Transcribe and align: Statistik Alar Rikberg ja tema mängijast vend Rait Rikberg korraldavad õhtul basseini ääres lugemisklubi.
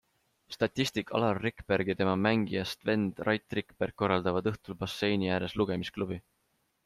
Statistik 0.53 1.11
Alar 1.17 1.39
Rikberg 1.41 1.91
ja 1.91 1.95
tema 1.99 2.15
mängijast 2.27 2.89
vend 2.91 3.21
Rait 3.29 3.57
Rikberg 3.59 3.95
korraldavad 4.03 4.49
õhtul 4.53 4.79
basseini 4.81 5.33
ääres 5.37 5.57
lugemisklubi. 5.63 6.19